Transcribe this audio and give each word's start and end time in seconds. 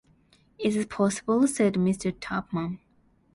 ‘Is 0.57 0.75
it 0.77 0.89
possible?’ 0.89 1.45
said 1.45 1.75
Mr. 1.75 2.11
Tupman. 2.19 2.79